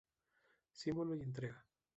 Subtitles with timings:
[0.73, 1.63] Símbolo y entrega.